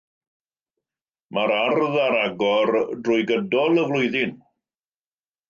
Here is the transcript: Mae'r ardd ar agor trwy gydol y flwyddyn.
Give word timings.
Mae'r 1.37 1.53
ardd 1.57 1.97
ar 2.05 2.17
agor 2.21 2.73
trwy 3.03 3.21
gydol 3.33 3.83
y 3.83 3.85
flwyddyn. 3.93 4.35